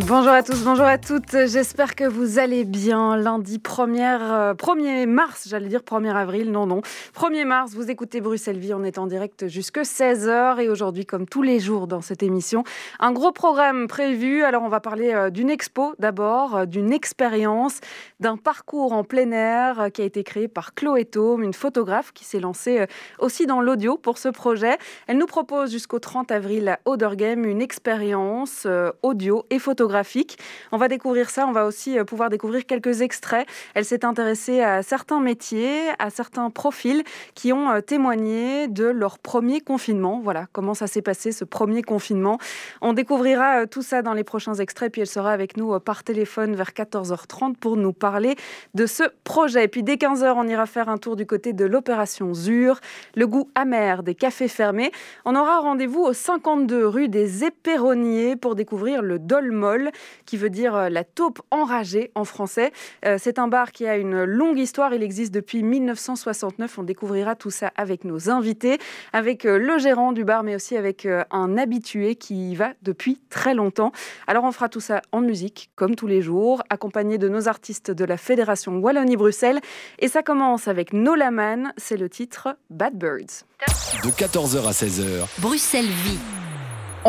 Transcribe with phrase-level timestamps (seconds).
[0.00, 1.46] Bonjour à tous, bonjour à toutes.
[1.46, 3.16] J'espère que vous allez bien.
[3.16, 6.82] Lundi 1er, 1er mars, j'allais dire 1er avril, non, non.
[7.14, 11.24] 1er mars, vous écoutez Bruxelles Vie, on est en direct jusque 16h et aujourd'hui, comme
[11.24, 12.62] tous les jours dans cette émission,
[13.00, 14.44] un gros programme prévu.
[14.44, 17.80] Alors, on va parler euh, d'une expo d'abord, euh, d'une expérience,
[18.20, 22.12] d'un parcours en plein air euh, qui a été créé par Chloé Thaume, une photographe
[22.12, 22.84] qui s'est lancée
[23.18, 24.76] aussi dans l'audio pour ce projet.
[25.06, 28.66] Elle nous propose jusqu'au 30 avril à Odergame une expérience
[29.02, 29.85] audio et photographique
[30.72, 33.46] on va découvrir ça, on va aussi euh, pouvoir découvrir quelques extraits.
[33.74, 37.02] Elle s'est intéressée à certains métiers, à certains profils
[37.34, 40.20] qui ont euh, témoigné de leur premier confinement.
[40.22, 42.38] Voilà comment ça s'est passé ce premier confinement.
[42.80, 46.04] On découvrira euh, tout ça dans les prochains extraits, puis elle sera avec nous par
[46.04, 48.36] téléphone vers 14h30 pour nous parler
[48.74, 49.64] de ce projet.
[49.64, 52.80] Et puis dès 15h, on ira faire un tour du côté de l'opération ZUR,
[53.14, 54.90] le goût amer des cafés fermés.
[55.24, 59.75] On aura rendez-vous au 52 rue des Éperonniers pour découvrir le Dolmol
[60.24, 62.72] qui veut dire euh, la taupe enragée en français.
[63.04, 64.94] Euh, c'est un bar qui a une longue histoire.
[64.94, 66.78] Il existe depuis 1969.
[66.78, 68.78] On découvrira tout ça avec nos invités,
[69.12, 73.20] avec euh, le gérant du bar, mais aussi avec un habitué qui y va depuis
[73.30, 73.92] très longtemps.
[74.26, 77.90] Alors on fera tout ça en musique, comme tous les jours, accompagné de nos artistes
[77.90, 79.60] de la Fédération Wallonie-Bruxelles.
[79.98, 81.72] Et ça commence avec Nolaman.
[81.76, 83.44] C'est le titre Bad Birds.
[84.04, 85.40] De 14h à 16h.
[85.40, 86.45] Bruxelles vit.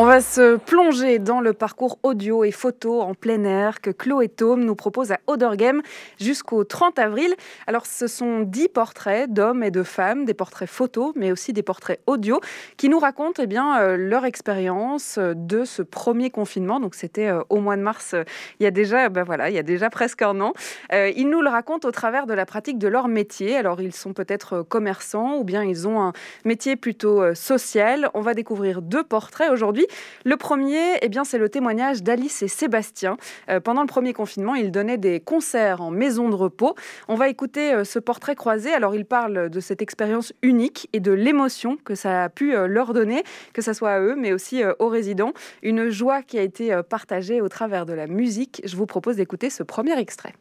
[0.00, 4.28] On va se plonger dans le parcours audio et photo en plein air que Chloé
[4.28, 5.82] Thaume nous propose à Odergame
[6.20, 7.34] jusqu'au 30 avril.
[7.66, 11.64] Alors, ce sont dix portraits d'hommes et de femmes, des portraits photos, mais aussi des
[11.64, 12.40] portraits audio,
[12.76, 16.78] qui nous racontent eh bien, euh, leur expérience de ce premier confinement.
[16.78, 18.22] Donc, c'était euh, au mois de mars, euh,
[18.60, 20.52] il y a déjà, ben voilà, il y a déjà presque un an.
[20.92, 23.56] ils nous le racontent au travers de la pratique de leur métier.
[23.56, 26.12] Alors, ils sont peut-être commerçants ou bien ils ont un
[26.44, 28.10] métier plutôt social.
[28.14, 29.87] On va découvrir deux portraits aujourd'hui.
[30.24, 33.16] Le premier, eh bien, c'est le témoignage d'Alice et Sébastien.
[33.48, 36.74] Euh, pendant le premier confinement, ils donnaient des concerts en maison de repos.
[37.08, 38.72] On va écouter euh, ce portrait croisé.
[38.72, 42.66] Alors, ils parlent de cette expérience unique et de l'émotion que ça a pu euh,
[42.66, 43.22] leur donner,
[43.52, 45.32] que ce soit à eux, mais aussi aux résidents.
[45.62, 48.60] Une joie qui a été partagée au travers de la musique.
[48.64, 50.34] Je vous propose d'écouter ce premier extrait.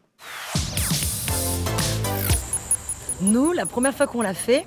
[3.21, 4.65] Nous, la première fois qu'on l'a fait,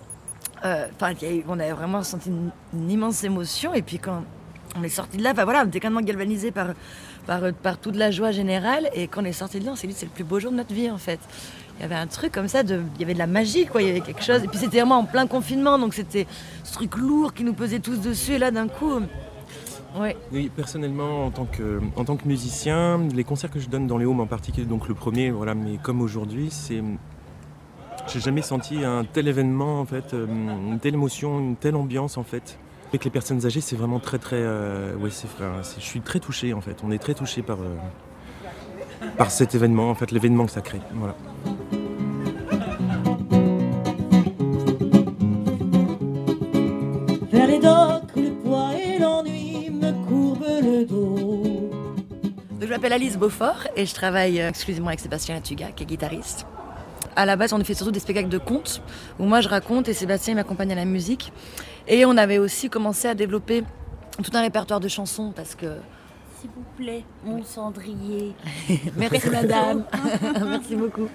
[0.63, 3.75] on a vraiment senti une, une, immense émotion.
[3.75, 4.25] Et puis quand
[4.77, 6.69] on est sorti de là, voilà, on était complètement galvanisé par,
[7.27, 8.89] par, toute la joie générale.
[8.95, 10.51] Et quand on est sorti de là, on s'est dit c'est le plus beau jour
[10.51, 11.21] de notre vie en fait.
[11.79, 13.67] Il y avait un truc comme ça, il y avait de la magie.
[13.75, 14.45] Il y avait quelque chose.
[14.45, 16.27] Et puis c'était vraiment en plein confinement, donc c'était
[16.63, 18.33] ce truc lourd qui nous pesait tous dessus.
[18.33, 19.01] Et là, d'un coup.
[20.31, 23.99] Oui, personnellement, en tant, que, en tant que musicien, les concerts que je donne dans
[23.99, 26.83] les homes en particulier, donc le premier, voilà, mais comme aujourd'hui, c'est.
[28.07, 32.17] J'ai jamais senti un tel événement, en fait, euh, une telle émotion, une telle ambiance,
[32.17, 32.59] en fait.
[32.91, 34.41] Avec les personnes âgées, c'est vraiment très très.
[34.41, 35.29] Euh, ouais, c'est,
[35.79, 36.79] je suis très touché en fait.
[36.83, 37.77] On est très touché par, euh,
[39.17, 40.81] par cet événement, en fait, l'événement que ça crée.
[40.95, 41.15] Voilà.
[47.31, 51.71] Vers les docks, le poids et l'ennui me courbent le dos.
[52.61, 56.45] je m'appelle Alice Beaufort et je travaille euh, exclusivement avec Sébastien Latuga, qui est guitariste.
[57.21, 58.81] À la base, on fait surtout des spectacles de contes
[59.19, 61.35] où moi je raconte et Sébastien m'accompagne à la musique.
[61.87, 63.63] Et on avait aussi commencé à développer
[64.25, 65.67] tout un répertoire de chansons parce que.
[66.41, 68.33] S'il vous plaît, mon cendrier.
[68.97, 69.85] Merci madame.
[70.49, 71.09] Merci beaucoup.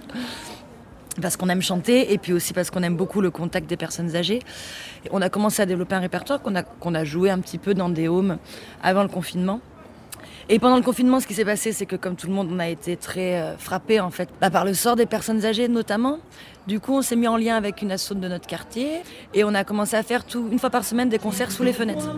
[1.19, 4.15] Parce qu'on aime chanter et puis aussi parce qu'on aime beaucoup le contact des personnes
[4.15, 4.43] âgées.
[5.09, 7.73] on a commencé à développer un répertoire qu'on a, qu'on a joué un petit peu
[7.73, 8.37] dans des homes
[8.83, 9.59] avant le confinement.
[10.47, 12.59] Et pendant le confinement, ce qui s'est passé, c'est que comme tout le monde, on
[12.59, 16.19] a été très euh, frappé en fait bah, par le sort des personnes âgées notamment.
[16.67, 19.01] Du coup, on s'est mis en lien avec une asso de notre quartier
[19.33, 21.73] et on a commencé à faire tout, une fois par semaine des concerts sous les
[21.73, 22.09] fenêtres.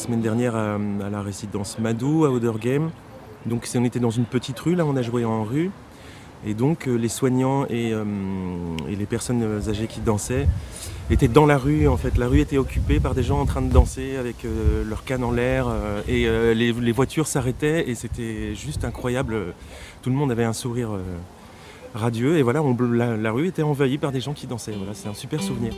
[0.00, 0.78] Semaine dernière à,
[1.10, 2.90] la résidence Madou à Odergame.
[3.44, 5.70] Donc on était dans une petite rue, là on a joué en rue.
[6.46, 10.48] Et donc euh, les soignants euh, et, les personnes âgées qui dansaient
[11.10, 11.86] étaient dans la rue.
[11.86, 14.84] En fait, la rue était occupée par des gens en train de danser avec euh,
[14.84, 15.66] leur en l'air.
[16.08, 19.54] et les, voitures s'arrêtaient et c'était juste incroyable.
[20.00, 20.92] Tout le monde avait un sourire
[21.94, 22.38] radieux.
[22.38, 22.62] Et voilà,
[22.92, 24.72] la, la rue était envahie par des gens qui dansaient.
[24.72, 25.74] Voilà, c'est un super souvenir.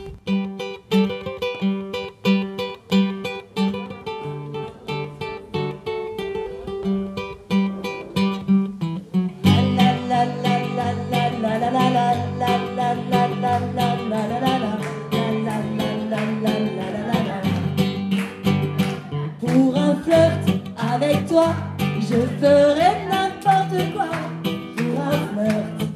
[22.01, 24.05] Je ferai n'importe quoi.
[24.75, 25.89] Pour un flirt.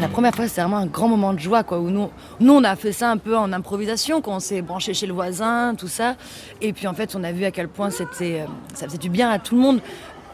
[0.00, 2.08] La première fois, c'était vraiment un grand moment de joie, quoi, où nous,
[2.40, 5.12] nous, on a fait ça un peu en improvisation, quand on s'est branché chez le
[5.12, 6.16] voisin, tout ça.
[6.62, 9.10] Et puis, en fait, on a vu à quel point c'était, euh, ça faisait du
[9.10, 9.80] bien à tout le monde,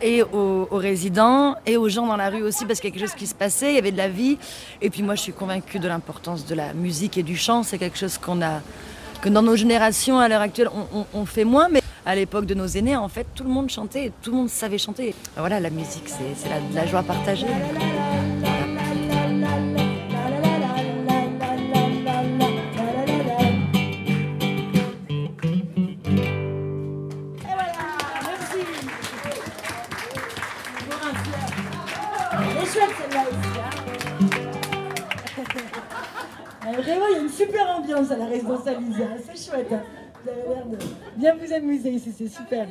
[0.00, 3.08] et aux, résidents, et aux gens dans la rue aussi, parce qu'il y a quelque
[3.08, 4.38] chose qui se passait, il y avait de la vie.
[4.82, 7.62] Et puis, moi, je suis convaincue de l'importance de la musique et du chant.
[7.64, 8.60] C'est quelque chose qu'on a,
[9.20, 12.46] que dans nos générations, à l'heure actuelle, on, on- on fait moins, mais à l'époque
[12.46, 15.14] de nos aînés, en fait, tout le monde chantait, tout le monde savait chanter.
[15.36, 17.46] Voilà, la musique, c'est, la, la joie partagée.
[17.48, 18.06] Hein
[36.66, 38.80] Euh, Vraiment, il y a une super ambiance à la résidence hein.
[39.32, 39.72] C'est chouette.
[40.26, 40.76] Vous avez l'air de
[41.17, 42.67] bien vous amuser ici, c'est super.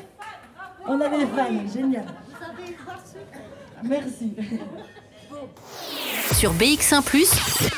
[0.85, 2.03] On a des fans, génial.
[3.81, 4.33] Merci.
[6.33, 7.01] Sur BX1⁇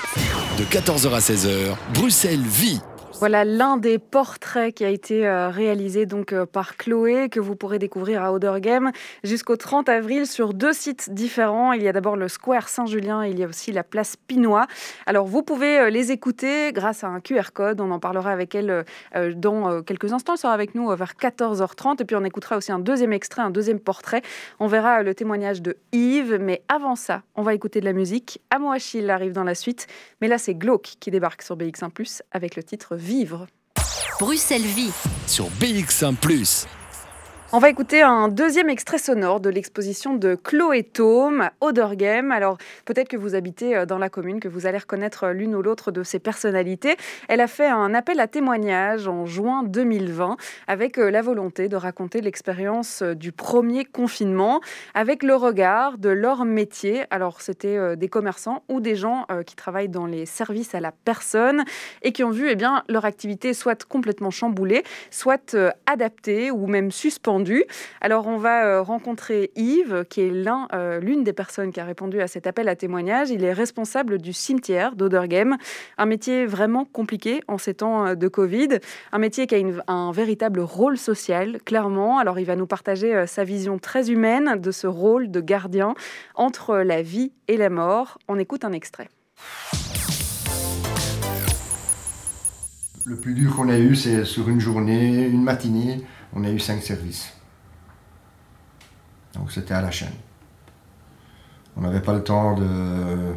[0.57, 2.81] De 14h à 16h, Bruxelles vit.
[3.19, 7.55] Voilà l'un des portraits qui a été euh, réalisé donc euh, par Chloé que vous
[7.55, 8.91] pourrez découvrir à Odergem
[9.23, 11.73] jusqu'au 30 avril sur deux sites différents.
[11.73, 14.67] Il y a d'abord le Square Saint-Julien, il y a aussi la place Pinois.
[15.07, 17.81] Alors vous pouvez euh, les écouter grâce à un QR code.
[17.81, 18.85] On en parlera avec elle
[19.35, 20.33] dans quelques instants.
[20.33, 23.49] Elle sera avec nous vers 14h30 et puis on écoutera aussi un deuxième extrait, un
[23.49, 24.21] deuxième portrait.
[24.59, 28.41] On verra le témoignage de Yves, mais avant ça, on va écouter de la musique.
[28.51, 29.87] Amo Achille arrive dans la suite,
[30.21, 33.47] mais là c'est Glauque qui débarque sur BX1+ avec le titre Vivre.
[34.19, 34.91] Bruxelles Vie.
[35.27, 36.17] Sur BX1⁇
[37.53, 42.33] On va écouter un deuxième extrait sonore de l'exposition de Chloé Thaume, Odergem.
[42.33, 45.55] Alors, peut-être que vous habitez euh, dans la commune, que vous allez reconnaître euh, l'une
[45.55, 46.97] ou l'autre de ces personnalités.
[47.29, 50.35] Elle a fait un appel à témoignages en juin 2020
[50.67, 54.59] avec euh, la volonté de raconter l'expérience du premier confinement
[54.93, 57.05] avec le regard de leur métier.
[57.11, 61.63] Alors, c'était des commerçants ou des gens qui travaillent dans les services à la personne
[62.01, 65.55] et qui ont vu eh bien, leur activité soit complètement chamboulée, soit
[65.85, 67.36] adaptée ou même suspendue.
[68.01, 71.85] Alors on va euh, rencontrer Yves, qui est l'un, euh, l'une des personnes qui a
[71.85, 73.29] répondu à cet appel à témoignage.
[73.29, 75.57] Il est responsable du cimetière d'Odergem,
[75.97, 78.79] un métier vraiment compliqué en ces temps euh, de Covid,
[79.11, 82.19] un métier qui a un véritable rôle social, clairement.
[82.19, 85.93] Alors il va nous partager sa vision très humaine de ce rôle de gardien
[86.35, 88.17] entre la vie et la mort.
[88.27, 89.09] On écoute un extrait.
[93.05, 96.03] Le plus dur qu'on a eu, c'est sur une journée, une matinée,
[96.33, 97.33] on a eu cinq services.
[99.33, 100.13] Donc c'était à la chaîne.
[101.75, 103.33] On n'avait pas le temps de,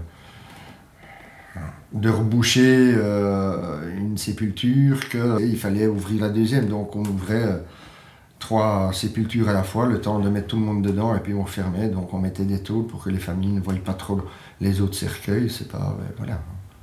[1.92, 6.66] de reboucher euh, une sépulture, qu'il fallait ouvrir la deuxième.
[6.66, 7.58] Donc on ouvrait euh,
[8.38, 11.34] trois sépultures à la fois, le temps de mettre tout le monde dedans, et puis
[11.34, 11.88] on fermait.
[11.88, 14.22] Donc on mettait des tôles pour que les familles ne voient pas trop
[14.60, 15.50] les autres cercueils.
[15.50, 16.40] C'est pas, euh, voilà,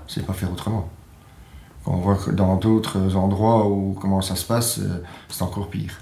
[0.08, 0.90] c'est pas faire autrement.
[1.88, 5.98] On voit que dans d'autres endroits où comment ça se passe, euh, c'est encore pire.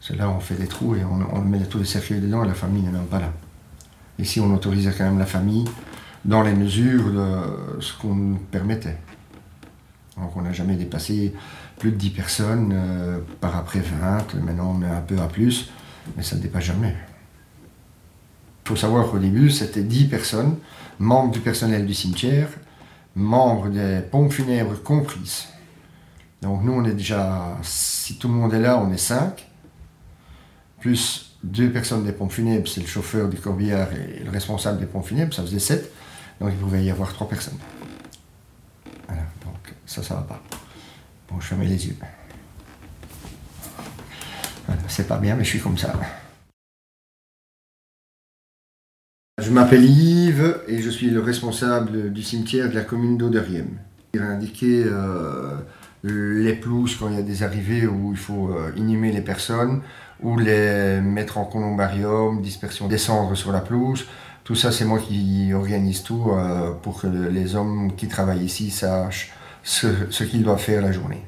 [0.00, 2.42] C'est là où on fait des trous et on, on met tous les cercueils dedans
[2.42, 3.32] et la famille n'est même pas là.
[4.18, 5.64] Ici, on autorisait quand même la famille
[6.24, 8.98] dans les mesures de ce qu'on permettait.
[10.16, 11.32] Donc on n'a jamais dépassé
[11.78, 15.70] plus de 10 personnes, euh, par après 20, maintenant on est un peu à plus,
[16.16, 16.94] mais ça ne dépasse jamais.
[18.64, 20.56] Il faut savoir qu'au début, c'était 10 personnes,
[20.98, 22.48] membres du personnel du cimetière,
[23.14, 25.48] membres des pompes funèbres comprises.
[26.40, 29.46] Donc nous, on est déjà, si tout le monde est là, on est 5,
[30.80, 34.86] plus deux personnes des pompes funèbres, c'est le chauffeur du corbillard et le responsable des
[34.86, 35.92] pompes funèbres, ça faisait 7,
[36.40, 37.58] donc il pouvait y avoir 3 personnes.
[39.06, 40.42] Voilà, donc ça, ça va pas.
[41.28, 41.96] Bon, je fermais les yeux.
[44.66, 45.92] Voilà, c'est pas bien, mais je suis comme ça.
[49.42, 53.66] Je m'appelle Yves et je suis le responsable du cimetière de la commune d'Auderiem.
[54.14, 55.56] Il a indiqué euh,
[56.04, 59.80] les pelouses quand il y a des arrivées où il faut euh, inhumer les personnes,
[60.22, 64.04] ou les mettre en columbarium, dispersion des cendres sur la pelouse.
[64.44, 68.44] Tout ça, c'est moi qui organise tout euh, pour que le- les hommes qui travaillent
[68.44, 69.32] ici sachent
[69.64, 71.22] ce qu'ils doivent faire la journée.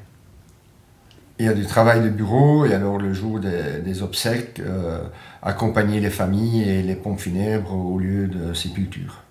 [1.37, 5.03] Il y a du travail de bureau et alors le jour des, obsèques, euh,
[5.41, 9.21] accompagner les familles et les pompes funèbres au lieu de sépulture.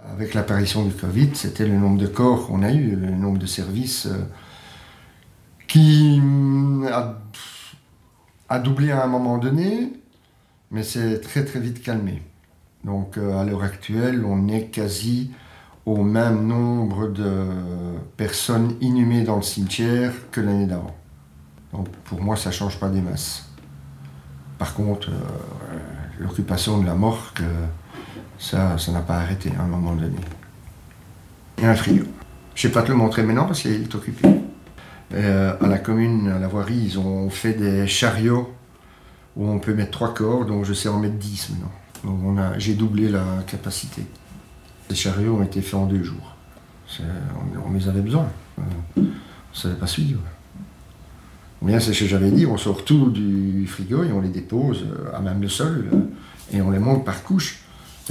[0.00, 3.46] Avec l'apparition du Covid, c'était le nombre de corps qu'on a eu, le nombre de
[3.46, 4.24] services euh,
[5.68, 6.20] qui
[6.90, 9.92] a, doublé à un moment donné,
[10.72, 12.22] mais c'est très très vite calmé.
[12.84, 15.30] Donc euh, à l'heure actuelle, on est quasi
[15.84, 17.46] au même nombre de
[18.16, 20.94] personnes inhumées dans le cimetière que l'année d'avant.
[21.72, 23.48] Donc pour moi, ça ne change pas des masses.
[24.58, 25.14] Par contre, euh,
[26.20, 27.42] l'occupation de la morgue,
[28.38, 30.16] ça, ça n'a pas arrêté à un moment donné.
[31.58, 32.06] Il y a un frigo.
[32.54, 34.28] Je ne vais pas te le montrer maintenant parce qu'il est occupé.
[35.14, 38.52] Euh, à la commune, à la voirie, ils ont fait des chariots
[39.36, 41.72] où on peut mettre trois corps, donc je sais en mettre 10 maintenant.
[42.04, 44.02] Donc j'ai doublé la capacité.
[44.92, 46.36] Les chariots ont été faits en deux jours.
[47.00, 48.26] On, les avait besoin.
[48.58, 48.62] Euh,
[48.98, 49.06] on ne
[49.54, 50.20] savait pas suivre.
[51.62, 54.84] Bien, c'est ce que j'avais dit, on sort tout du frigo et on les dépose
[54.84, 57.60] euh, à même le sol euh, et on les monte par couche.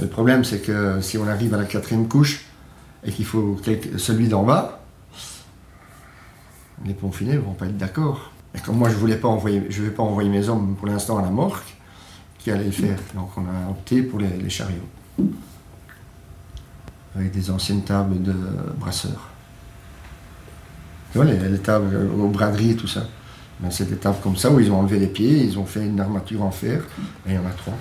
[0.00, 2.46] Le problème, c'est que si on arrive à la quatrième couche
[3.04, 3.60] et qu'il faut
[3.96, 4.82] celui d'en bas,
[6.84, 8.32] les pompes ne vont pas être d'accord.
[8.56, 11.18] Et comme moi, je ne pas envoyer, je vais pas envoyer mes hommes pour l'instant
[11.18, 11.62] à la morgue,
[12.40, 12.98] qui allait le faire.
[13.14, 14.88] Donc on a opté pour les chariots
[17.14, 18.34] avec des anciennes tables de
[18.78, 19.28] brasseurs.
[21.12, 23.06] Tu vois, les, tables aux braderies et tout ça.
[23.60, 25.84] Ben, c'est des tables comme ça où ils ont enlevé les pieds, ils ont fait
[25.84, 26.82] une armature en fer,
[27.26, 27.76] et il y en a trois.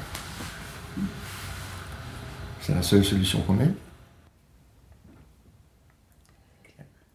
[2.59, 3.73] C'est la seule solution qu'on ait.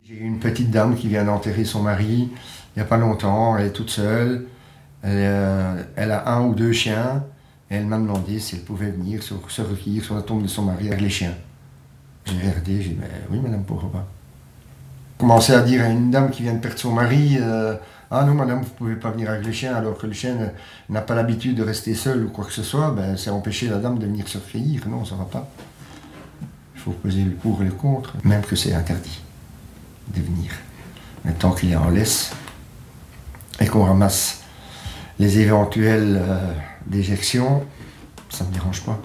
[0.04, 2.30] J'ai une petite dame qui vient d'enterrer son mari
[2.76, 4.46] il n'y a pas longtemps, elle est toute seule,
[5.02, 7.24] elle, euh, elle a un ou deux chiens,
[7.70, 10.62] et elle m'a demandé si elle pouvait venir se recueillir sur la tombe de son
[10.62, 11.32] mari avec les chiens.
[12.26, 14.06] J'ai regardé, j'ai dit, mais oui madame, pourquoi pas
[15.18, 17.74] Commencer à dire à une dame qui vient de perdre son mari, euh,
[18.10, 20.36] ah non madame, vous ne pouvez pas venir avec les chiens alors que le chien
[20.90, 23.78] n'a pas l'habitude de rester seul ou quoi que ce soit, ben, c'est empêcher la
[23.78, 24.86] dame de venir se recueillir.
[24.88, 25.48] Non, ça va pas.
[26.74, 29.22] Il faut peser le pour et le contre, même que c'est interdit
[30.14, 30.52] de venir.
[31.24, 32.32] Mais tant qu'il est en laisse
[33.58, 34.42] et qu'on ramasse
[35.18, 36.52] les éventuelles euh,
[36.86, 37.64] déjections,
[38.28, 39.00] ça ne me dérange pas.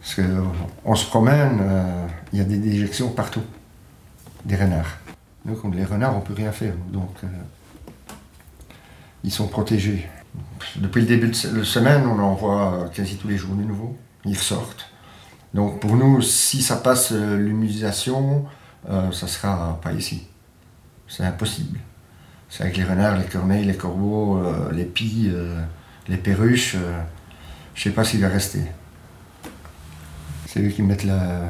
[0.00, 3.42] Parce qu'on se promène, euh, il y a des déjections partout,
[4.44, 4.98] des renards.
[5.44, 6.74] Nous, les renards, on ne peut rien faire.
[6.90, 7.26] Donc, euh,
[9.24, 10.08] ils sont protégés.
[10.76, 13.96] Depuis le début de la semaine, on en voit quasi tous les jours de nouveau.
[14.24, 14.86] Ils ressortent.
[15.52, 18.46] Donc, pour nous, si ça passe euh, l'humusation,
[18.88, 20.26] ça ne sera pas ici.
[21.06, 21.78] C'est impossible.
[22.48, 24.40] C'est avec les renards, les corneilles, les corbeaux,
[24.72, 25.30] les pies,
[26.08, 26.72] les perruches.
[26.72, 28.62] je ne sais pas s'il va rester.
[30.52, 31.42] C'est eux qui mettent la,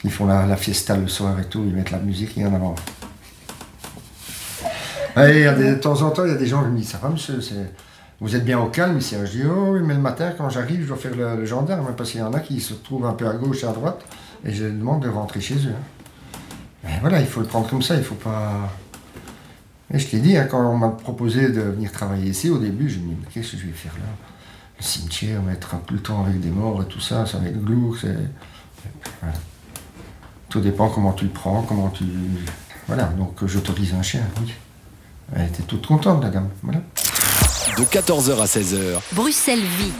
[0.00, 2.52] qui font la, fiesta le soir et tout, ils mettent la musique, il y en
[2.52, 2.74] a
[5.16, 7.38] de temps en temps, il y a des gens qui me disent Ça va, monsieur
[8.20, 10.82] Vous êtes bien au calme ici Je dis Oh oui, mais le matin, quand j'arrive,
[10.82, 13.28] je dois faire le, gendarme, parce qu'il y en a qui se trouvent un peu
[13.28, 14.04] à gauche et à droite,
[14.44, 15.74] et je demande de rentrer chez eux.
[16.82, 18.68] Mais voilà, il faut le prendre comme ça, il faut pas.
[19.92, 22.90] Et je t'ai dit, hein, quand on m'a proposé de venir travailler ici, au début,
[22.90, 24.33] je me dis Qu'est-ce que je vais faire là?
[24.78, 27.62] Le cimetière, mettre tout le temps avec des morts et tout ça, ça va être
[27.62, 28.06] glauque.
[30.48, 32.04] Tout dépend comment tu le prends, comment tu.
[32.86, 34.52] Voilà, donc j'autorise un chien, oui.
[35.34, 36.48] Elle était toute contente, la dame.
[36.62, 36.80] Voilà.
[37.78, 39.00] De 14h à 16h.
[39.12, 39.92] Bruxelles vit.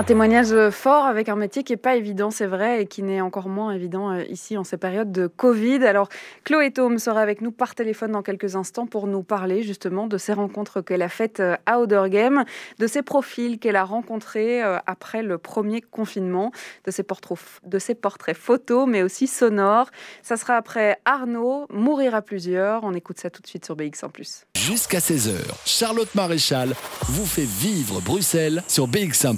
[0.00, 3.20] Un témoignage fort avec un métier qui n'est pas évident, c'est vrai, et qui n'est
[3.20, 5.84] encore moins évident euh, ici en ces périodes de Covid.
[5.84, 6.08] Alors,
[6.44, 10.16] Chloé Thaume sera avec nous par téléphone dans quelques instants pour nous parler justement de
[10.16, 11.78] ces rencontres qu'elle a faites euh, à
[12.08, 12.46] Game,
[12.78, 16.50] de ces profils qu'elle a rencontrés euh, après le premier confinement,
[16.86, 19.90] de ses portraits, de portraits photos, mais aussi sonores.
[20.22, 22.84] Ça sera après Arnaud, Mourir à plusieurs.
[22.84, 25.34] On écoute ça tout de suite sur BX1 Jusqu'à 16h,
[25.66, 29.36] Charlotte Maréchal vous fait vivre Bruxelles sur BX1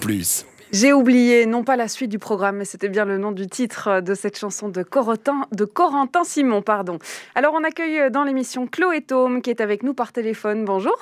[0.73, 4.01] j'ai oublié, non pas la suite du programme, mais c'était bien le nom du titre
[4.01, 6.63] de cette chanson de, Corotin, de Corentin Simon.
[6.63, 6.99] Pardon.
[7.35, 10.65] Alors on accueille dans l'émission Chloé Thaume qui est avec nous par téléphone.
[10.65, 10.97] Bonjour.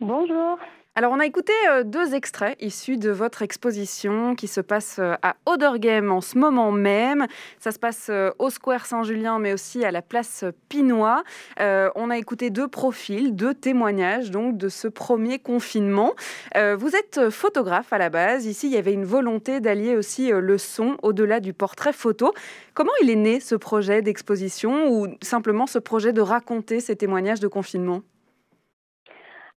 [0.00, 0.58] Bonjour.
[0.98, 5.14] Alors, on a écouté euh, deux extraits issus de votre exposition qui se passe euh,
[5.22, 7.28] à Odergem en ce moment même.
[7.60, 11.22] Ça se passe euh, au Square Saint-Julien, mais aussi à la place Pinois.
[11.60, 16.14] on a écouté deux profils, deux témoignages donc de ce premier confinement.
[16.56, 18.46] vous êtes photographe à la base.
[18.46, 22.34] Ici, il y avait une volonté d'allier aussi le son au-delà du portrait photo.
[22.74, 27.40] Comment il est né ce projet d'exposition ou simplement ce projet de raconter ces témoignages
[27.40, 28.02] de confinement?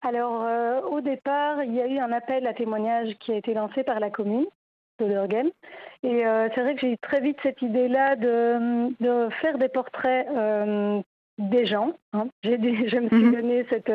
[0.02, 3.54] Alors, euh, au départ, il y a eu un appel à témoignages qui a été
[3.54, 4.46] lancé par la commune
[5.00, 5.06] de
[6.04, 10.28] Et euh, c'est vrai que j'ai eu très vite cette idée-là de, faire des portraits
[10.30, 11.02] euh,
[11.38, 11.94] des gens.
[12.14, 12.28] Hein.
[12.44, 12.58] J'ai
[12.90, 13.32] je me suis mhm.
[13.34, 13.92] donné cette.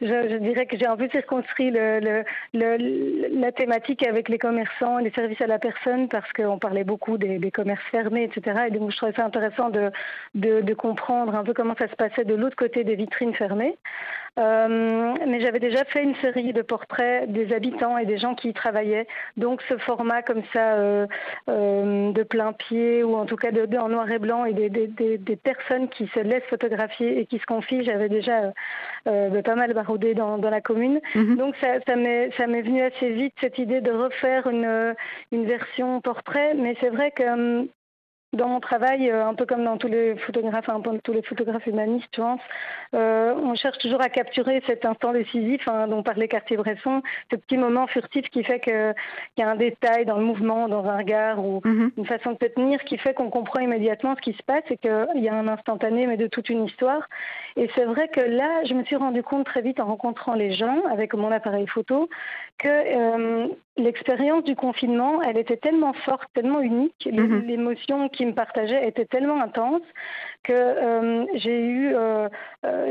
[0.00, 5.40] Je, dirais que j'ai un peu circonscrit la thématique avec les commerçants et les services
[5.40, 8.66] à la personne parce qu'on parlait beaucoup des, commerces fermés, etc.
[8.68, 12.34] Et donc je trouvais ça intéressant de, comprendre un peu comment ça se passait de
[12.34, 13.76] l'autre côté des vitrines fermées.
[14.36, 18.48] Euh, mais j'avais déjà fait une série de portraits des habitants et des gens qui
[18.48, 19.06] y travaillaient.
[19.36, 21.06] Donc ce format comme ça euh,
[21.48, 25.88] euh, de plein pied ou en tout cas en noir et blanc et des, personnes
[25.88, 28.52] qui se laissent photographier et qui se confient, j'avais déjà
[29.06, 31.00] euh, pas mal baroudé dans, dans la commune.
[31.14, 31.36] Mhm.
[31.36, 34.94] Donc ça, ça m'est venu assez vite cette idée de refaire une,
[35.32, 36.54] une version portrait.
[36.54, 37.68] Mais c'est vrai que hum,
[38.34, 41.22] dans mon travail, euh, un peu comme dans tous les photographes, un peu tous les
[41.22, 42.40] photographes humanistes, je pense,
[42.94, 47.56] euh, on cherche toujours à capturer cet instant décisif hein, dont parlait Cartier-Bresson, ce petit
[47.56, 48.94] moment furtif qui fait qu'il
[49.38, 51.92] y a un détail dans le mouvement, dans un regard ou mhm.
[51.96, 54.76] une façon de se tenir qui fait qu'on comprend immédiatement ce qui se passe et
[54.76, 57.08] qu'il y a un instantané mais de toute une histoire.
[57.56, 60.52] Et c'est vrai que là, je me suis rendu compte très vite en rencontrant les
[60.52, 62.08] gens avec mon appareil photo
[62.58, 67.44] que euh, l'expérience du confinement, elle était tellement forte, tellement unique, mhm.
[67.46, 69.82] l'émotion qui me partageait était tellement intense
[70.44, 72.28] que euh, j'ai eu euh,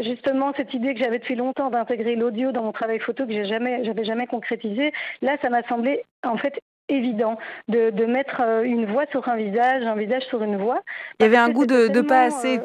[0.01, 3.45] justement cette idée que j'avais depuis longtemps d'intégrer l'audio dans mon travail photo que j'ai
[3.45, 4.91] jamais, j'avais jamais concrétisé.
[5.21, 6.59] Là, ça m'a semblé en fait
[6.89, 7.37] évident
[7.69, 10.81] de, de, mettre une voix sur un visage, un visage sur une voix.
[11.19, 12.59] Il y avait un goût de, de pas assez.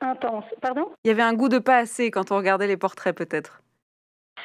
[0.00, 0.44] intense.
[0.60, 0.90] Pardon?
[1.04, 3.62] Il y avait un goût de pas assez quand on regardait les portraits peut-être.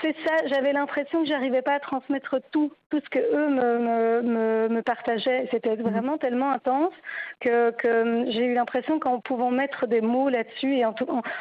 [0.01, 4.21] C'est ça, j'avais l'impression que j'arrivais pas à transmettre tout, tout ce que eux me,
[4.21, 5.47] me, me, partageaient.
[5.51, 5.83] C'était mhm.
[5.83, 6.93] vraiment tellement intense
[7.39, 10.95] que, que j'ai eu l'impression qu'en pouvant mettre des mots là-dessus et en,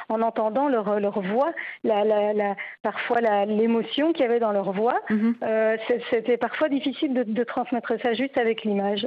[0.09, 1.52] en, entendant leur, leur voix,
[1.85, 5.35] la, la, la, parfois l'émotion qu'il y avait dans leur voix, mhm.
[5.43, 5.76] euh,
[6.11, 9.07] c'était parfois difficile de, de, transmettre ça juste avec l'image.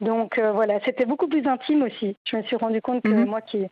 [0.00, 2.16] Donc euh, voilà, c'était beaucoup plus intime aussi.
[2.24, 3.26] Je me suis rendu compte que mhm.
[3.26, 3.66] moi qui,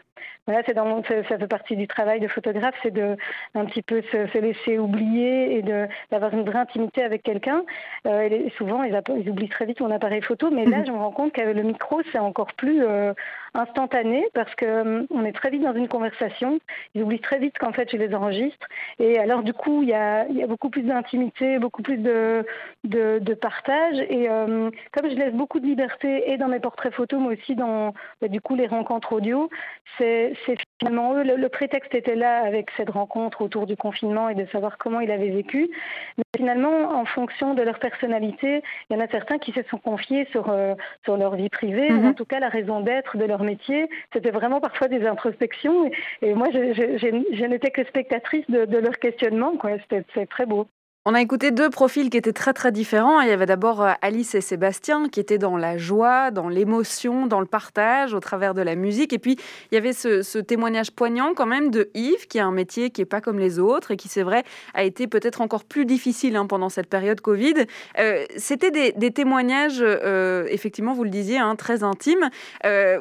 [0.47, 3.17] voilà, c'est dans mon, ça, fait partie du travail de photographe, c'est de
[3.55, 5.63] un petit peu se, se laisser oublier et
[6.11, 7.65] d'avoir une vraie intimité avec quelqu'un.
[8.07, 10.87] Euh, et souvent, ils, ils, oublient très vite mon appareil photo, mais là, mhm.
[10.87, 13.13] je me rends compte qu'avec le micro, c'est encore plus euh,
[13.57, 16.59] instantané parce que euh, on est très vite dans une conversation.
[16.95, 18.67] Ils oublient très vite qu'en fait, je les enregistre.
[18.99, 21.99] Et alors, du coup, il y a, il y a beaucoup plus d'intimité, beaucoup plus
[21.99, 22.45] de,
[22.85, 23.99] de, de partage.
[24.09, 27.55] Et euh, comme je laisse beaucoup de liberté et dans mes portraits photos, mais aussi
[27.55, 29.51] dans bah, du coup les rencontres audio,
[29.99, 30.35] c'est
[30.79, 31.23] finalement eux.
[31.23, 35.11] Le, prétexte était là avec cette rencontre autour du confinement et de savoir comment il
[35.11, 35.71] avait vécu.
[36.19, 39.79] Mais finalement, en fonction de leur personnalité, il y en a certains qui se sont
[39.79, 42.09] confiés sur, euh, sur leur vie privée, ou mhm.
[42.09, 43.89] en tout cas la raison d'être de leur métier.
[44.13, 45.91] C'était vraiment parfois des introspections.
[46.23, 49.55] Et, moi, je, n'étais que spectatrice de, de leur questionnement.
[49.91, 50.67] C'était très beau.
[51.09, 53.21] On a écouté deux profils qui étaient très très différents.
[53.21, 57.29] Il y avait d'abord euh, Alice et Sébastien qui étaient dans la joie, dans l'émotion,
[57.29, 59.13] dans le partage au travers de la musique.
[59.13, 59.37] Et puis
[59.71, 63.03] il y avait ce, témoignage poignant quand même de Yves qui a un métier qui
[63.03, 64.43] est pas comme les autres et qui c'est vrai
[64.75, 67.55] a été peut-être encore plus difficile hein, pendant cette période Covid.
[68.01, 72.31] Euh, c'était des, témoignages euh, effectivement, vous le disiez, hein, très intimes.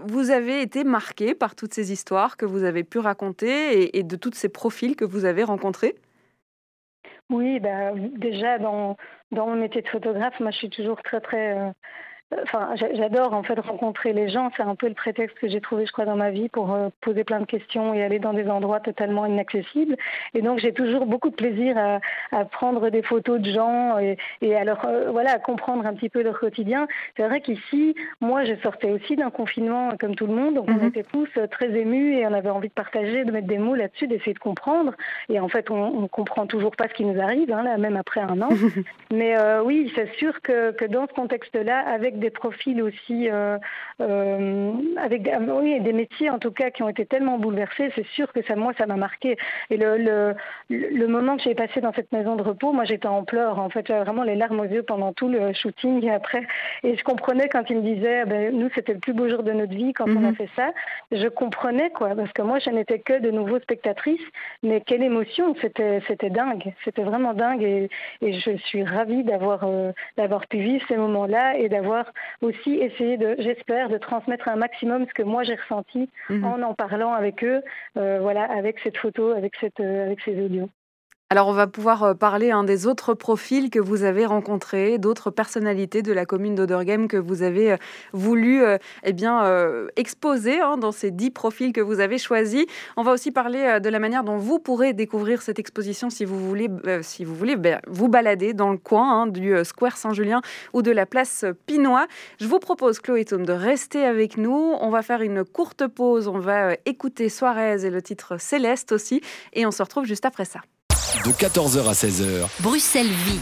[0.04, 4.16] vous avez été marqué par toutes ces histoires que vous avez pu raconter et de
[4.16, 5.96] tous ces profils que vous avez rencontrés?
[7.30, 8.98] Oui, bah, déjà dans,
[9.32, 11.72] dans mon métier de photographe, moi je suis toujours très très euh,
[12.42, 14.50] Enfin, j'adore en fait rencontrer les gens.
[14.58, 16.90] C'est un peu le prétexte que j'ai trouvé, je crois, dans ma vie pour euh,
[17.02, 19.96] poser plein de questions et aller dans des endroits totalement inaccessibles.
[20.34, 22.00] Et donc, j'ai toujours beaucoup de plaisir à,
[22.32, 25.94] à, prendre des photos de gens et, et à leur, euh, voilà, à comprendre un
[25.94, 26.88] petit peu leur quotidien.
[27.16, 30.56] C'est vrai qu'ici, moi, je sortais aussi d'un confinement comme tout le monde.
[30.56, 30.88] Donc, on mhm.
[30.88, 33.76] était tous euh, très émus et on avait envie de partager, de mettre des mots
[33.76, 34.94] là-dessus, d'essayer de comprendre.
[35.30, 37.98] Et en fait, on, on comprend toujours pas ce qui nous arrive, hein, là, même
[37.98, 38.50] après un an.
[39.14, 43.58] Mais euh, oui, c'est sûr que, que dans ce contexte-là, avec des profils aussi, euh,
[44.02, 48.32] euh, avec oui, des métiers en tout cas qui ont été tellement bouleversés, c'est sûr
[48.34, 49.38] que ça, moi, ça m'a marqué.
[49.70, 50.36] Et le, le,
[50.70, 53.60] le moment que j'ai passé dans cette maison de repos, moi, j'étais en pleurs.
[53.60, 56.46] En fait, j'avais vraiment les larmes aux yeux pendant tout le shooting et après.
[56.84, 59.44] Et je comprenais quand il me disait, ah ben, nous, c'était le plus beau jour
[59.44, 60.36] de notre vie quand on a mhm.
[60.36, 60.72] fait ça.
[61.12, 64.22] Je comprenais, quoi, parce que moi, je n'étais que de nouveau spectatrice,
[64.64, 66.74] mais quelle émotion, c'était, c'était dingue.
[66.84, 67.90] C'était vraiment dingue et,
[68.22, 72.05] et je suis ravie d'avoir, euh, d'avoir pu vivre ces moments-là et d'avoir
[72.42, 76.44] aussi essayer de, j'espère, de transmettre un maximum ce que moi j'ai ressenti mhm.
[76.44, 77.62] en en parlant avec eux,
[77.98, 80.70] euh, voilà, avec cette photo, avec cette, euh, avec ces audios.
[81.32, 85.32] Alors, on va pouvoir euh, parler un des autres profils que vous avez rencontrés, d'autres
[85.32, 87.78] personnalités de la commune d'Oderghem que vous avez euh,
[88.14, 89.44] voulu euh, eh bien,
[89.96, 92.66] exposer hein, dans ces dix profils que vous avez choisis.
[92.96, 96.38] On va aussi parler de la manière dont vous pourrez découvrir cette exposition si vous
[96.38, 96.70] voulez,
[97.02, 100.42] si vous, voulez ben, vous balader dans le coin hein, du Square Saint-Julien
[100.74, 102.06] ou de la place Pinois.
[102.40, 104.76] Je vous propose, Chloé Thome, de rester avec nous.
[104.80, 106.28] On va faire une courte pause.
[106.28, 109.22] On va écouter Suarez et le titre Céleste aussi.
[109.54, 110.62] Et on se retrouve juste après ça
[111.24, 112.48] de 14h à 16h.
[112.60, 113.40] Bruxelles vit.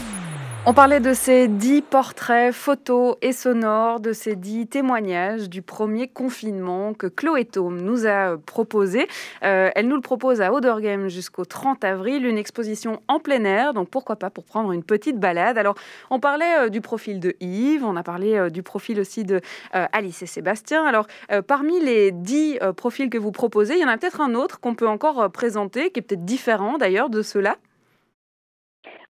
[0.66, 6.08] On parlait de ces dix portraits photos et sonores, de ces dix témoignages du premier
[6.08, 9.06] confinement que Chloé Thome nous a proposé.
[9.42, 13.74] Euh, elle nous le propose à Odergame jusqu'au 30 avril, une exposition en plein air,
[13.74, 15.58] donc pourquoi pas pour prendre une petite balade.
[15.58, 15.74] Alors,
[16.08, 19.42] on parlait euh, du profil de Yves, on a parlé euh, du profil aussi de
[19.72, 20.86] Alice et Sébastien.
[20.86, 21.06] Alors,
[21.46, 24.74] parmi les dix profils que vous proposez, il y en a peut-être un autre qu'on
[24.74, 27.56] peut encore présenter, qui est peut-être différent d'ailleurs de ceux-là.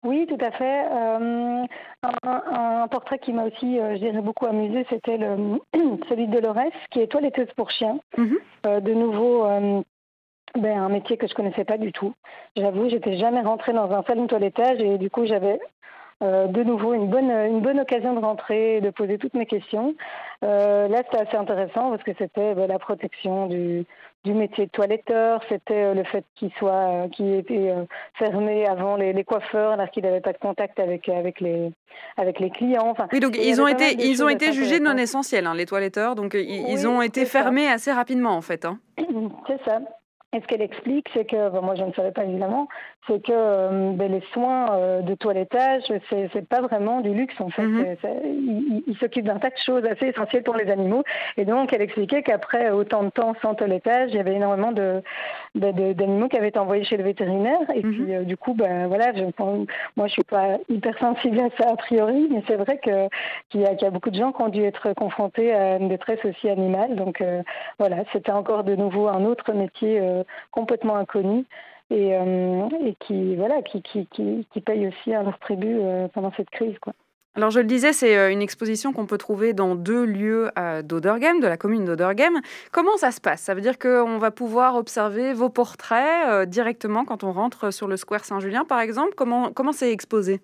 [0.04, 0.86] Oui, tout à fait.
[0.92, 1.66] Euh,
[2.24, 5.60] un, portrait qui m'a aussi, euh, je dirais, beaucoup amusé, c'était le,
[6.10, 8.00] celui de Dolores, qui est toiletteuse pour chiens.
[8.18, 8.38] Mhm.
[8.66, 9.46] Euh, de nouveau,
[10.56, 12.14] ben, un métier que je connaissais pas du tout.
[12.56, 15.60] J'avoue, j'étais jamais rentrée dans un salon de toilettage et du coup, j'avais
[16.22, 19.96] de nouveau une bonne, une bonne occasion de rentrer et de poser toutes mes questions.
[20.42, 23.86] là, c'était assez intéressant parce que c'était ben, la protection du,
[24.24, 28.96] du métier de toiletteur, c'était euh, le fait qu'il soit, euh, était euh, fermé avant
[28.96, 31.72] les, coiffeurs, alors qu'il n'avait pas de contact avec avec les
[32.18, 32.88] avec les clients.
[32.88, 36.16] Enfin, oui, donc ils ont été ils ont été jugés non essentiels, hein, les toiletteurs,
[36.16, 38.66] donc ils, ont été fermés assez rapidement en fait.
[38.66, 38.80] Hein.
[39.48, 39.80] C'est ça.
[40.34, 42.70] Et ce qu'elle explique, c'est que, moi je ne savais pas évidemment,
[43.06, 47.50] c'est que euh, ben, les soins euh, de toilettage, c'est, pas vraiment du luxe en
[47.50, 47.64] fait.
[47.64, 51.04] Ils, s'occupent d'un tas de choses assez essentielles pour les animaux.
[51.36, 55.02] Et donc elle expliquait qu'après autant de temps sans toilettage, il y avait énormément de,
[55.56, 57.60] d'animaux qui avaient été envoyés chez le vétérinaire.
[57.76, 57.92] Et mhm.
[57.92, 59.24] puis euh, du coup, ben voilà, je,
[59.98, 63.10] moi je suis pas hyper sensible à ça a priori, mais c'est vrai que
[63.50, 65.78] qu'il y, a, qu'il y a beaucoup de gens qui ont dû être confrontés à
[65.78, 66.96] une détresse aussi animale.
[66.96, 67.22] Donc
[67.80, 70.00] voilà, c'était encore de nouveau un autre métier
[70.52, 71.46] complètement inconnu
[71.92, 76.08] et, euh, et qui, voilà, qui, qui, qui, qui paye aussi un leur tribut euh,
[76.14, 76.78] pendant cette crise.
[76.80, 76.94] Quoi.
[77.36, 80.50] Alors je le disais, c'est euh, une exposition qu'on peut trouver dans deux lieux
[80.84, 82.40] d'Oderghem, de la commune d'Oderghem.
[82.72, 83.42] Comment ça se passe?
[83.42, 87.98] Ça veut dire qu'on va pouvoir observer vos portraits directement quand on rentre sur le
[87.98, 89.14] Square Saint-Julien, par exemple?
[89.16, 90.42] Comment comment c'est exposé?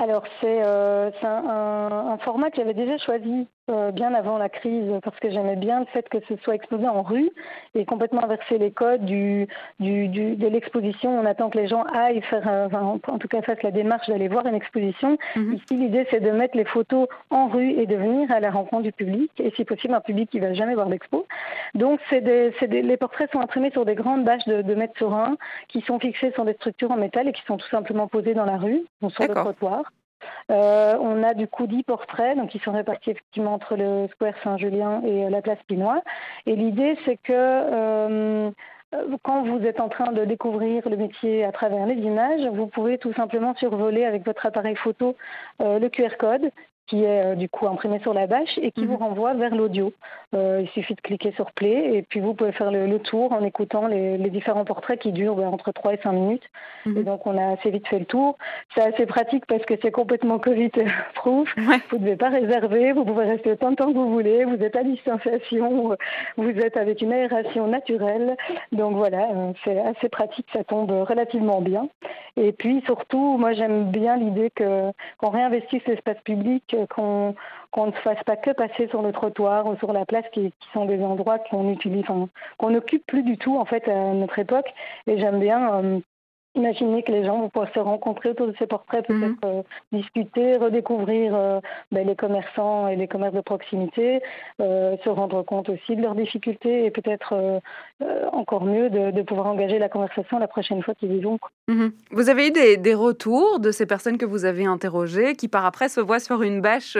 [0.00, 4.90] Alors c'est euh, un, un, format que j'avais déjà choisi euh, bien avant la crise
[5.02, 7.30] parce que j'aimais bien le fait que ce soit exposé en rue
[7.74, 9.46] et complètement inverser les codes du,
[9.78, 11.20] du, du de l'exposition.
[11.20, 14.28] On attend que les gens aillent faire, euh, en tout cas fassent la démarche d'aller
[14.28, 15.18] voir une exposition.
[15.36, 15.54] Mhm.
[15.54, 18.82] Ici l'idée c'est de mettre les photos en rue et de venir à la rencontre
[18.82, 21.26] du public et si possible un public qui va jamais voir l'expo.
[21.74, 24.96] Donc c'est des, des, les portraits sont imprimés sur des grandes bâches de, de mètres
[24.96, 25.36] sur un
[25.68, 28.44] qui sont fixées sur des structures en métal et qui sont tout simplement posées dans
[28.44, 29.82] la rue, sur le trottoir.
[30.50, 34.34] Euh, on a du coup 10 portraits, donc ils sont répartis effectivement entre le Square
[34.42, 36.02] Saint-Julien et euh, la place Pinois.
[36.46, 38.50] Et l'idée, c'est que euh,
[39.22, 42.98] quand vous êtes en train de découvrir le métier à travers les images, vous pouvez
[42.98, 45.14] tout simplement survoler avec votre appareil photo
[45.60, 46.50] le QR code
[46.90, 49.02] qui est euh, du coup imprimé sur la bâche et qui vous mhm.
[49.02, 49.92] renvoie vers l'audio.
[50.34, 53.42] Euh, il suffit de cliquer sur play et puis vous pouvez faire le, tour en
[53.44, 56.42] écoutant les, différents portraits qui durent ben, entre 3 et 5 minutes.
[56.86, 56.98] Mhm.
[56.98, 58.36] Et donc on a assez vite fait le tour.
[58.74, 61.54] C'est assez pratique parce que c'est complètement Covid-proof.
[61.90, 64.62] Vous ne devez pas réserver, vous pouvez rester autant de temps que vous voulez, vous
[64.62, 65.96] êtes à distanciation,
[66.36, 68.36] vous êtes avec une aération naturelle.
[68.72, 71.88] Donc voilà, euh, c'est assez pratique, ça tombe relativement bien.
[72.36, 77.34] Et puis surtout, moi j'aime bien l'idée qu'on réinvestisse l'espace public qu'on
[77.76, 81.02] ne fasse pas que passer sur le trottoir ou sur la place, qui, sont des
[81.02, 82.04] endroits qu'on utilise,
[82.58, 84.72] qu'on n'occupe plus du tout en fait à notre époque.
[85.06, 86.00] Et j'aime bien euh,
[86.56, 89.36] Imaginez que les gens vont pouvoir se rencontrer autour de ces portraits, peut-être mhm.
[89.44, 91.60] euh, discuter, redécouvrir euh,
[91.92, 94.20] ben, les commerçants et les commerces de proximité,
[94.60, 97.60] euh, se rendre compte aussi de leurs difficultés et peut-être
[98.32, 101.38] encore mieux de, pouvoir engager la conversation la prochaine fois qu'ils y vont.
[101.68, 101.92] Mhm.
[102.10, 105.64] Vous avez eu des, des, retours de ces personnes que vous avez interrogées qui par
[105.64, 106.98] après se voient sur une bâche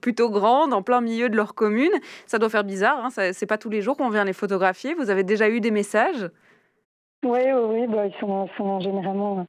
[0.00, 1.92] plutôt grande en plein milieu de leur commune?
[2.26, 4.94] Ça doit faire bizarre, hein, c'est pas tous les jours qu'on vient les photographier.
[4.94, 6.28] Vous avez déjà eu des messages?
[7.24, 9.46] Oui, oui, bah, ils sont, sont généralement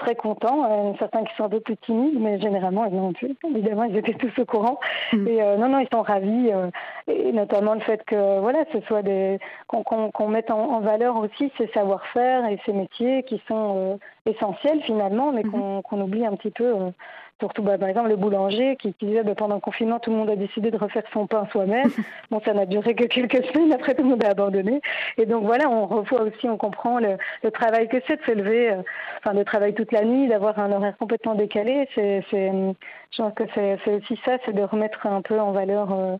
[0.00, 0.64] très contents.
[0.64, 3.12] Euh, certains qui sont un peu plus timides, mais généralement, non,
[3.44, 4.80] évidemment, ils étaient tous au courant.
[5.12, 5.28] Mm.
[5.28, 6.50] Et euh, non, non, ils sont ravis.
[6.50, 6.70] Euh,
[7.06, 11.68] et notamment le fait que, voilà, ce soit des qu'on mette en, valeur aussi ces
[11.68, 15.82] savoir-faire et ces métiers qui sont essentiels finalement, mais mm-hmm.
[15.82, 16.74] qu'on oublie un petit peu
[17.40, 20.28] Surtout, bah, par exemple, le boulanger qui, disait bah, pendant le confinement, tout le monde
[20.28, 21.90] a décidé de refaire son pain soi-même.
[22.30, 24.82] bon, ça n'a duré que quelques semaines, après tout le monde a abandonné.
[25.16, 27.16] Et donc voilà, on revoit aussi, on comprend le,
[27.50, 28.82] travail que c'est de se lever, euh,
[29.18, 31.88] enfin de travailler toute la nuit, d'avoir un horaire complètement décalé.
[31.94, 32.74] C'est, je
[33.16, 36.16] pense que c'est, aussi ça, c'est de remettre un peu en valeur euh, euh,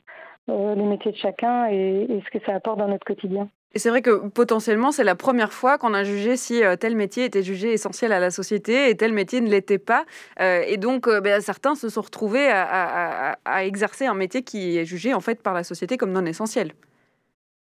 [0.51, 3.49] les métiers de chacun et, et ce que ça apporte dans notre quotidien.
[3.73, 6.97] Et c'est vrai que potentiellement, c'est la première fois qu'on a jugé si euh, tel
[6.97, 10.05] métier était jugé essentiel à la société et tel métier ne l'était pas.
[10.41, 14.85] Euh, et donc, euh, ben, certains se sont retrouvés à, exercer un métier qui est
[14.85, 16.73] jugé en fait par la société comme non essentiel.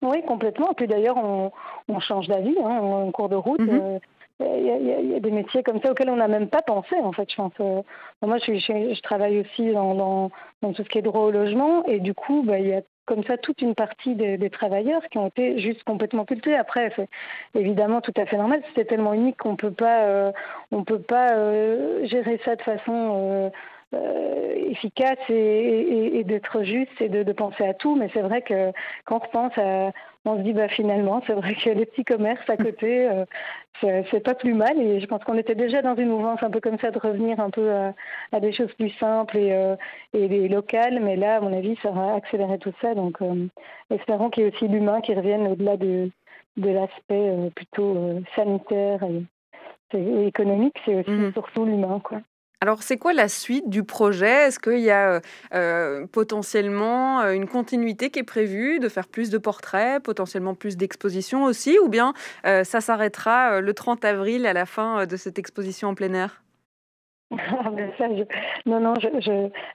[0.03, 0.73] Oui, complètement.
[0.73, 3.61] Et puis d'ailleurs, on, change d'avis hein, en cours de route.
[3.61, 4.01] Mm-hmm.
[4.41, 7.31] Il y, a des métiers comme ça auxquels on n'a même pas pensé, en fait,
[7.31, 7.53] je pense.
[8.21, 12.01] moi, je, je, travaille aussi dans, dans, tout ce qui est droit au logement, et
[12.01, 15.29] du coup, bah, il y a comme ça toute une partie des, travailleurs qui ont
[15.29, 16.57] été juste complètement cultés.
[16.57, 17.09] Après, c'est
[17.55, 18.63] évidemment tout à fait normal.
[18.69, 20.33] C'était tellement unique qu'on peut pas, euh,
[20.73, 23.53] on peut pas euh, gérer ça de façon
[23.95, 27.97] euh, efficace et, d'être juste et de, penser à tout.
[27.97, 28.73] Mais c'est vrai que
[29.05, 29.93] quand on repense à
[30.27, 33.09] on se dit bah finalement c'est vrai que les petits commerces à côté
[33.85, 34.81] euh, c'est pas plus mal.
[34.81, 37.41] Et je pense qu'on était déjà dans une mouvance un peu comme ça de revenir
[37.41, 37.71] un peu
[38.33, 39.77] à, des choses plus simples et, euh,
[40.13, 41.01] et, locales.
[41.01, 42.95] Mais là à mon avis ça va accélérer tout ça.
[42.95, 43.47] Donc euh,
[43.91, 46.11] espérons qu'il y ait aussi l'humain qui revienne au-delà de,
[46.57, 47.97] de l'aspect plutôt
[48.35, 50.77] sanitaire et, économique.
[50.85, 52.21] C'est aussi mmh surtout l'humain quoi.
[52.65, 54.47] Alors, c'est quoi la suite du projet?
[54.47, 55.21] Est-ce qu'il y a
[55.53, 60.79] euh, potentiellement euh, une continuité qui est prévue, de faire plus de portraits, potentiellement plus
[60.79, 62.15] d'expositions aussi, ou bien
[62.47, 66.44] euh, ça s'arrêtera le 30 avril à la fin de cette exposition en plein air?
[67.33, 67.71] Ah,
[68.67, 69.09] non, non, je,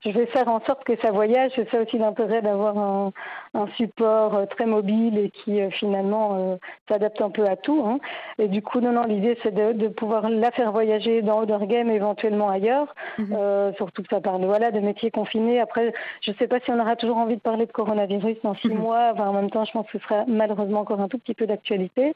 [0.03, 1.51] je, vais faire en sorte que ça voyage.
[1.55, 3.12] C'est ça aussi l'intérêt d'avoir un,
[3.53, 6.55] un, support euh, très mobile et qui euh, finalement euh,
[6.88, 7.83] s'adapte un peu à tout.
[7.85, 7.99] Hein.
[8.38, 11.65] Et du coup, non, non, l'idée c'est de, de, pouvoir la faire voyager dans Other
[11.65, 12.93] Game, éventuellement ailleurs.
[13.17, 13.73] Mhm.
[13.77, 15.59] surtout que ça parle voilà, de métiers confinés.
[15.59, 18.55] Après, je ne sais pas si on aura toujours envie de parler de coronavirus dans
[18.55, 18.77] six mhm.
[18.77, 19.12] mois.
[19.13, 21.47] Enfin, en même temps, je pense que ce sera malheureusement encore un tout petit peu
[21.47, 22.13] d'actualité.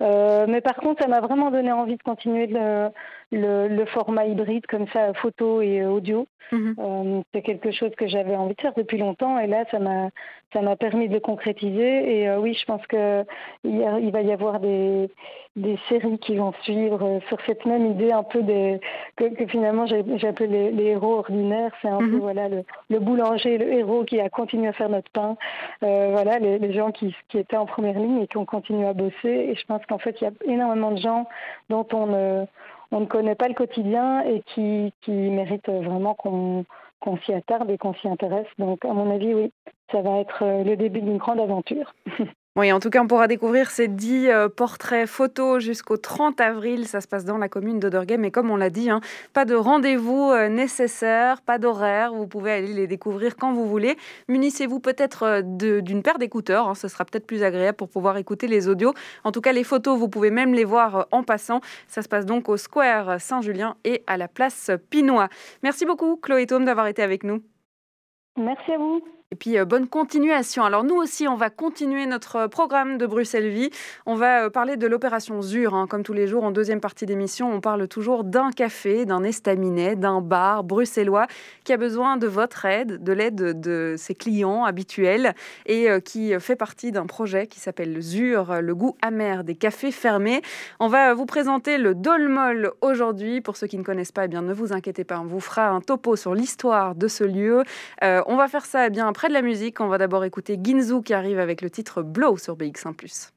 [0.00, 2.90] mais par contre, ça m'a vraiment donné envie de continuer le,
[3.32, 6.26] le, le format hybride comme ça, photo et audio.
[6.52, 6.74] Mhm.
[6.78, 10.10] Euh, c'est quelque chose que j'avais envie de faire depuis longtemps et là, ça m'a
[10.52, 12.20] ça m'a permis de le concrétiser.
[12.20, 13.24] Et euh, oui, je pense que
[13.64, 15.10] il, il, va y avoir des,
[15.56, 18.80] des séries qui vont suivre euh, sur cette même idée un peu des
[19.16, 21.72] que, que finalement j'ai appelé les, héros ordinaires.
[21.82, 22.20] C'est un peu mhm.
[22.20, 25.36] voilà le, le, boulanger, le héros qui a continué à faire notre pain.
[25.80, 28.92] voilà les, les, gens qui, qui étaient en première ligne et qui ont continué à
[28.92, 29.48] bosser.
[29.50, 31.26] Et je pense qu'en fait, il y a énormément de gens
[31.70, 32.46] dont on ne
[32.92, 36.64] on ne connaît pas le quotidien et qui, qui mérite vraiment qu'on
[37.24, 38.46] s'y attarde et qu'on s'y intéresse.
[38.58, 39.52] Donc, à mon avis, oui,
[39.92, 41.94] ça va être le début d'une grande aventure.
[42.56, 46.86] Oui, en tout cas, on pourra découvrir ces 10 euh, portraits photos jusqu'au 30 avril.
[46.86, 48.24] Ça se passe dans la commune d'Oderghem.
[48.24, 49.02] Et comme on l'a dit, hein,
[49.34, 52.14] pas de rendez-vous euh, nécessaire, pas d'horaire.
[52.14, 53.98] Vous pouvez aller les découvrir quand vous voulez.
[54.28, 56.66] Munissez-vous peut-être euh, d'une paire d'écouteurs.
[56.66, 56.74] Hein.
[56.74, 58.94] ce sera peut-être plus agréable pour pouvoir écouter les audios.
[59.24, 61.60] En tout cas, les photos, vous pouvez même les voir en passant.
[61.88, 65.28] Ça se passe donc au Square Saint-Julien et à la place Pinois.
[65.62, 67.42] Merci beaucoup, Chloé Thome, d'avoir été avec nous.
[68.38, 69.02] Merci à vous.
[69.32, 70.62] Et puis, euh, bonne continuation.
[70.62, 73.70] Alors, nous aussi, on va continuer notre programme de Bruxelles Vie.
[74.06, 75.74] On va euh, parler de l'opération ZUR.
[75.74, 75.88] Hein.
[75.88, 79.96] Comme tous les jours, en deuxième partie d'émission, on parle toujours d'un café, d'un estaminet,
[79.96, 81.26] d'un bar bruxellois
[81.64, 85.34] qui a besoin de votre aide, de l'aide de ses clients habituels
[85.66, 89.90] et euh, qui fait partie d'un projet qui s'appelle ZUR, le goût amer des cafés
[89.90, 90.40] fermés.
[90.78, 93.40] On va vous présenter le Dolmol aujourd'hui.
[93.40, 95.70] Pour ceux qui ne connaissent pas, eh bien, ne vous inquiétez pas, on vous fera
[95.70, 97.64] un topo sur l'histoire de ce lieu.
[98.02, 101.00] on va faire ça eh bien après de la musique, on va d'abord écouter Ginzu
[101.02, 102.94] qui arrive avec le titre Blow sur BX1⁇